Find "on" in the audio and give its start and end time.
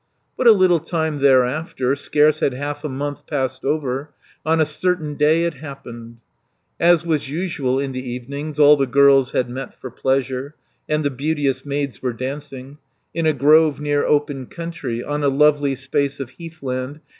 4.43-4.59, 15.03-15.23